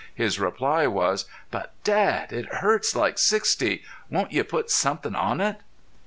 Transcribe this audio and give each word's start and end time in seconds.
His 0.15 0.39
reply 0.39 0.87
was: 0.87 1.25
"But, 1.51 1.73
Dad, 1.83 2.33
it 2.33 2.47
hurts 2.47 2.95
like 2.95 3.19
sixty. 3.19 3.83
Won't 4.09 4.31
you 4.31 4.43
put 4.43 4.71
somethin' 4.71 5.15
on 5.15 5.39
it?" 5.39 5.57